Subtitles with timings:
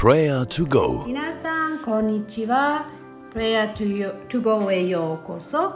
[0.00, 1.02] Prayer to Go.
[1.08, 2.88] 皆さんこんにちは。
[3.34, 5.74] Prayer to, to Go へようこそ。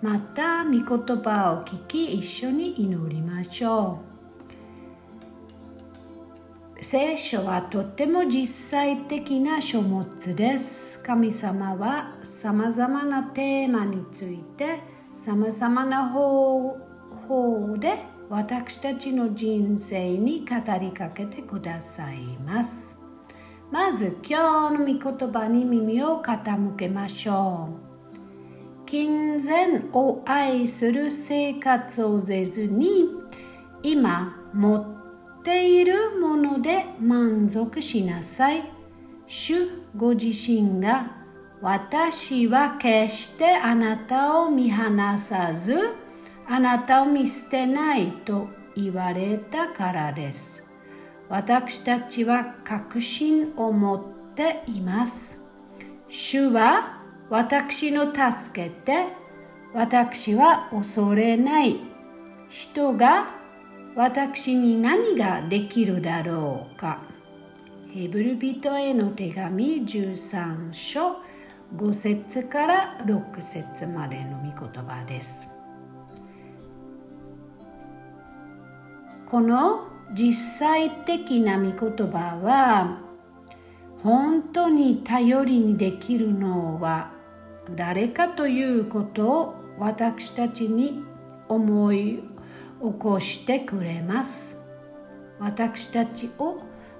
[0.00, 3.98] また御言葉を聞き一緒に祈りましょ
[6.78, 6.84] う。
[6.84, 11.02] 聖書はとても実際的な書物です。
[11.02, 14.78] 神様はさまざまなテーマについて
[15.12, 16.78] さまざまな方
[17.26, 23.05] 法で私たちの人生に語りかけてくださいます。
[23.70, 33.10] まず今日の御言葉に耳を傾けましょう金銭を愛する生活をせずに
[33.82, 38.70] 今持っているもので満足しなさい
[39.26, 41.16] 主ご自身が
[41.60, 45.94] 私は決してあなたを見放さず
[46.46, 50.65] あなたを見捨てないと言われたからです。
[51.28, 55.42] 私たちは確信を持っています。
[56.08, 59.08] 主は私の助けて、
[59.74, 61.76] 私は恐れない。
[62.48, 63.34] 人が
[63.96, 67.00] 私に何ができるだろうか。
[67.92, 71.16] ヘブル人への手紙13章
[71.74, 75.56] 5節から6節までの御言葉です。
[79.26, 83.00] この実際的な御言葉は
[84.02, 87.10] 本当に頼りにできるのは
[87.74, 91.02] 誰かということを私たちに
[91.48, 92.22] 思い
[92.80, 94.66] 起こしてくれます。
[95.38, 96.58] 私たちを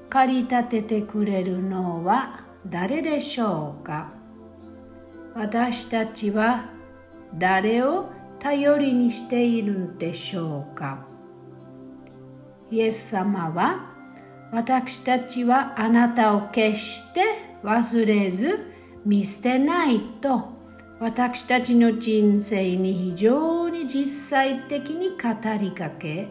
[0.08, 4.12] 駆り立ててくれるのは誰でしょうか
[5.34, 6.70] 私たちは
[7.34, 8.06] 誰を
[8.38, 11.06] 頼りにしているのでしょうか
[12.70, 13.94] イエス様は
[14.52, 17.22] 私たちはあなたを決して
[17.62, 18.72] 忘れず
[19.04, 20.56] 見捨てないと
[20.98, 25.18] 私たちの人生に非常に実際的に語
[25.60, 26.28] りかけ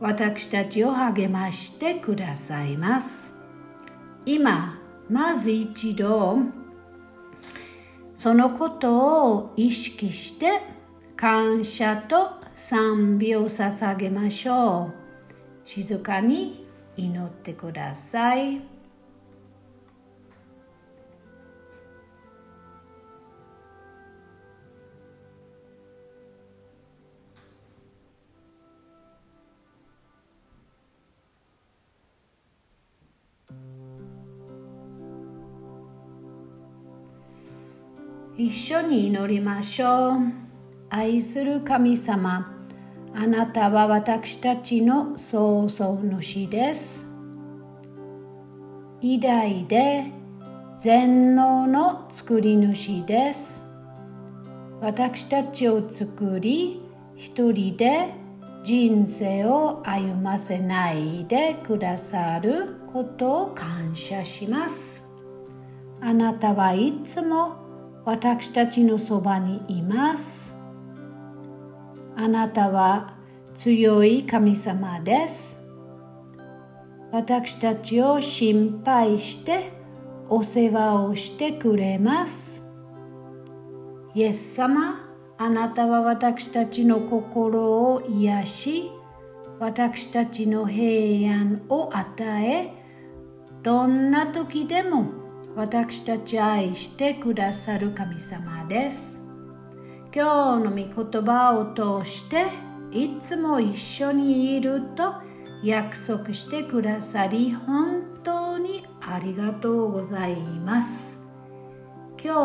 [0.00, 3.34] 私たちを励ましてくださいます。
[4.24, 4.78] 今
[5.10, 6.38] まず一度
[8.14, 10.60] そのことを意識して
[11.16, 15.07] 感謝と賛美を捧げましょう。
[15.68, 18.62] 静かに祈ってください。
[38.38, 40.18] 一緒に祈りましょう。
[40.88, 42.57] 愛する神様。
[43.20, 47.04] あなたは私たちの創造主です。
[49.00, 50.04] 偉大で
[50.76, 53.64] 全能の作り主です。
[54.80, 56.80] 私たちを作り、
[57.16, 58.14] 一人で
[58.62, 65.08] 人生を歩ませないでくださることを感謝します。
[66.00, 67.56] あなたはいつも
[68.04, 70.57] 私たちのそばにいます。
[72.20, 73.14] あなたは
[73.54, 75.64] 強い神様です。
[77.12, 79.70] 私たちを心配して
[80.28, 82.68] お世話をしてくれます。
[84.16, 85.08] イエス様、
[85.38, 88.90] あなたは私たちの心を癒し、
[89.60, 92.72] 私たちの平安を与え、
[93.62, 95.06] どんな時でも
[95.54, 99.27] 私たち愛してくださる神様です。
[100.18, 102.46] 今日の御言葉を通して
[102.90, 105.14] いつも一緒にいると
[105.62, 111.20] 約束してくださり本当にありがとうございます。
[112.20, 112.36] 今日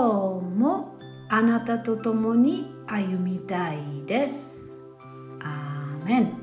[0.56, 4.80] もあなたと共に歩みたいです。
[5.42, 6.34] アーメン。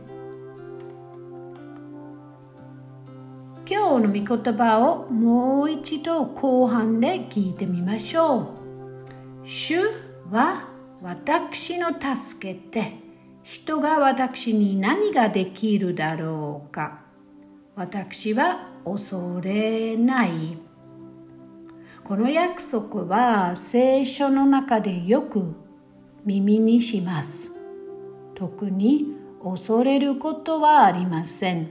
[3.70, 8.46] 今日の御言葉をもう一度後半で聞いてみましょう。
[9.44, 9.78] 主
[10.32, 10.69] は
[11.02, 12.92] 私の助けて
[13.42, 17.00] 人が私に何ができるだろうか。
[17.74, 20.58] 私は恐れない。
[22.04, 25.54] この約束は聖書の中でよく
[26.24, 27.52] 耳にします。
[28.34, 31.70] 特に恐れることはありません。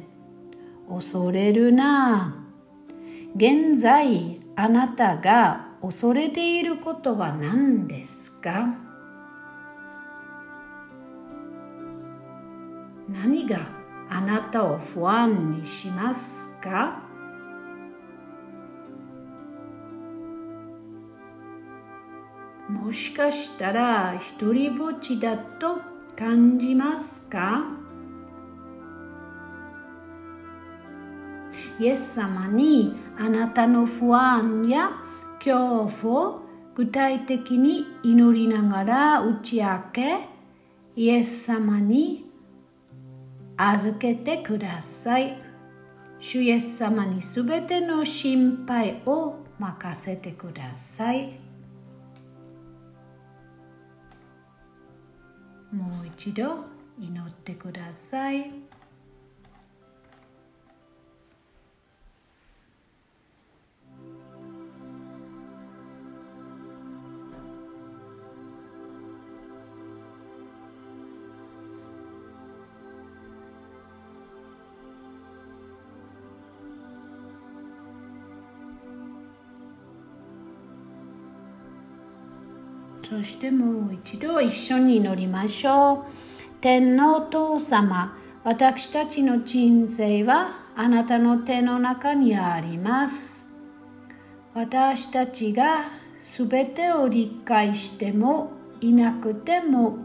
[0.90, 2.46] 恐れるな。
[3.36, 8.89] 現在あなたが恐れていることは何ですか？
[13.12, 13.60] 何が
[14.08, 17.02] あなたを不安にしますか？
[22.70, 25.82] もしかしたら一りぼっちだと
[26.16, 27.66] 感じますか？
[31.80, 34.92] イエス様にあなたの不安や
[35.40, 36.42] 恐怖を
[36.76, 40.20] 具体的に祈りながら打ち明け
[40.96, 42.29] イエス様に
[43.62, 45.50] 預けてください
[46.22, 51.40] 主イエス様にすべての心配を任せてください。
[55.72, 56.66] もう一度
[57.00, 58.69] 祈ってください。
[83.10, 86.62] そしてもう一度一緒に祈りましょう。
[86.62, 93.48] 天皇父様、私たちの人生はあなたの手の中にあります。
[94.54, 95.86] 私たちが
[96.22, 99.98] すべてを理解してもいなくても、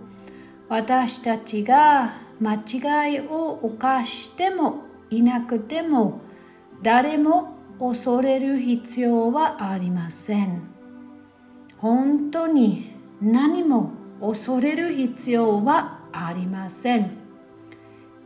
[0.71, 6.21] 私たちが間違いを犯してもいなくても、
[6.83, 10.63] 誰も恐れる必要はありません。
[11.77, 12.94] 本当に
[13.25, 17.17] 何も恐れる必要はありません。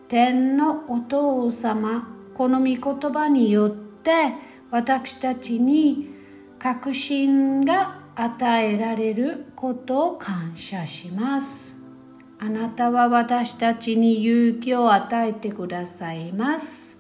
[0.08, 2.80] 天のお父様この御言
[3.12, 4.32] 葉によって
[4.72, 6.10] 私たちに
[6.58, 11.80] 確信が与えられることを感謝します。
[12.40, 16.98] あなたは私たちに勇気を与えてくださいます。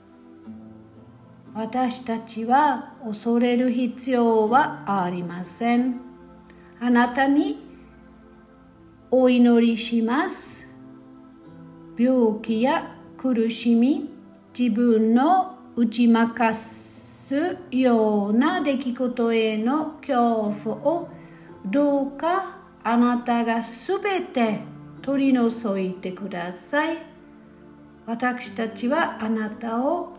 [1.52, 6.00] 私たちは恐れる必要はありません。
[6.80, 7.67] あなたに
[9.10, 10.74] お祈りします。
[11.98, 14.10] 病気や苦しみ
[14.56, 21.08] 自分の打ち負かすような出来事への恐怖を
[21.64, 24.60] どうかあなたがすべて
[25.02, 26.98] 取り除いてください。
[28.06, 30.16] 私たちはあなたを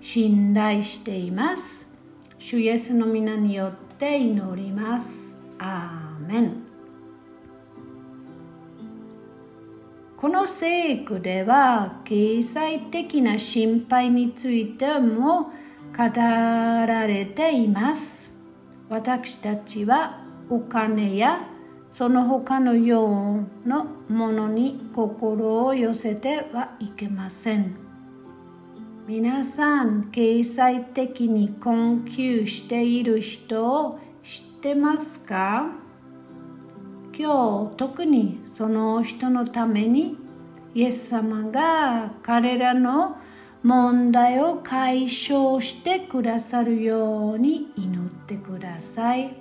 [0.00, 1.92] 信頼しています。
[2.38, 5.44] 主イエスの皆によって祈ります。
[5.58, 6.67] アーメン。
[10.20, 15.52] この聖句では経済的な心配についても
[15.96, 18.44] 語られています。
[18.88, 20.20] 私たちは
[20.50, 21.48] お金や
[21.88, 27.76] その他のようなものに心を寄せてはいけません。
[29.06, 35.87] 皆さん、経済的に困窮している人を知ってますか？
[37.18, 40.16] 今日特にその人のために
[40.72, 43.16] イエス様が彼らの
[43.64, 49.34] 問題を解消してくださるように祈ってください。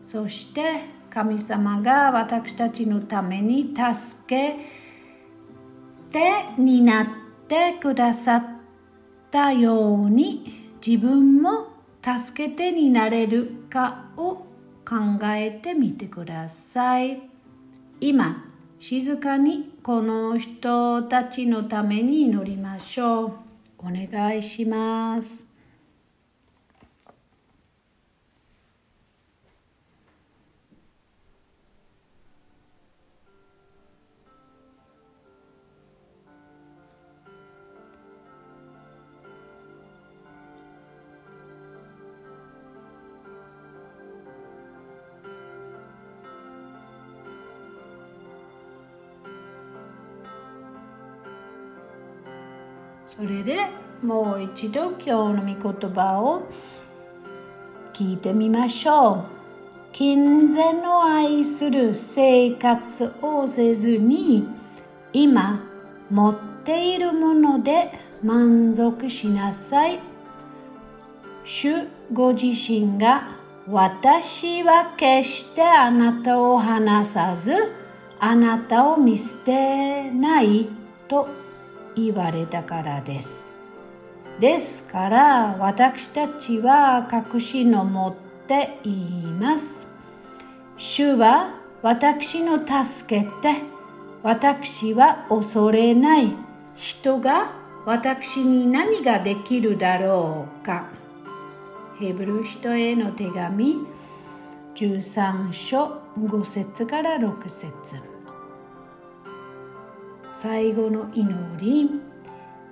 [0.00, 4.56] そして神様が私たちのために助け
[6.12, 7.06] てになっ
[7.48, 8.44] てくださっ
[9.32, 11.66] たように自分も
[12.00, 14.46] 助けてになれるかを
[14.88, 14.94] 考
[15.34, 17.28] えてみてください。
[18.00, 18.44] 今
[18.78, 23.32] 静かにこの人たちのために祈りましょう。
[23.78, 25.55] お願いします。
[53.16, 53.70] それで
[54.02, 56.42] もう一度今日の御言葉を
[57.94, 59.36] 聞いてみましょう。
[59.94, 64.46] 金銭を愛する生活をせずに
[65.14, 65.64] 今
[66.10, 67.90] 持っているもので
[68.22, 69.98] 満足しなさい。
[71.42, 73.28] 主ご自身が
[73.66, 77.54] 私は決してあなたを離さず
[78.20, 80.68] あなたを見捨てない
[81.08, 81.45] と
[81.96, 83.52] 言われたからです。
[84.38, 88.14] ですから私たちは確信を持っ
[88.46, 89.94] て言います。
[90.76, 93.62] 主は私の助けて
[94.22, 96.32] 私は恐れない
[96.74, 97.52] 人が
[97.86, 100.88] 私に何ができるだろうか。
[101.98, 103.78] ヘブル人への手紙
[104.74, 107.96] 13章5節から6節
[110.38, 111.90] 最後の祈り。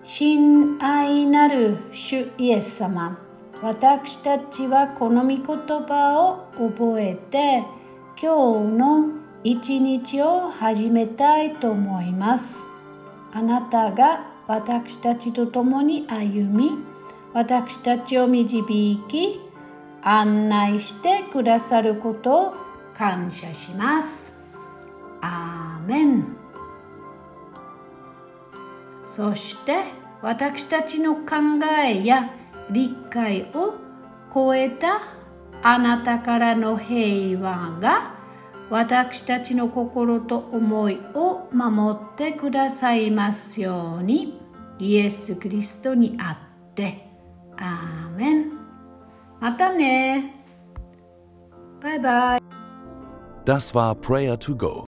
[0.04, 3.18] 親愛なる主イエス様
[3.62, 7.64] 私たちはこの御言葉を覚えて
[8.20, 9.08] 今日の
[9.42, 12.64] 一日を始めたいと思います。
[13.32, 16.72] あなたが私たちと共に歩み
[17.32, 18.62] 私たちを導
[19.08, 19.40] き
[20.02, 22.54] 案内してくださることを
[22.94, 24.36] 感謝します。
[25.22, 26.43] アーメン。
[29.04, 29.84] そして
[30.22, 31.34] 私たちの考
[31.86, 32.30] えや
[32.70, 33.74] 理解を
[34.32, 35.02] 超えた
[35.62, 38.14] あなたからの平和が
[38.70, 44.40] 私たちの心と思いを守ってくださいますように
[44.78, 47.06] イエス・キリストにあって。
[47.56, 48.52] アーメン。
[49.40, 50.34] またね。
[51.80, 52.40] バイバイ。
[53.44, 54.86] Das war Prayer to Go,